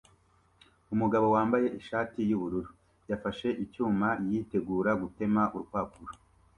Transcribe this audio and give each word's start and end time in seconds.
Umugabo 0.93 1.25
wambaye 1.35 1.67
ishati 1.79 2.19
yubururu 2.29 2.69
yafashe 3.09 3.47
icyuma 3.63 4.09
yitegura 4.31 4.91
gutema 5.01 5.41
urupapuro 5.55 6.11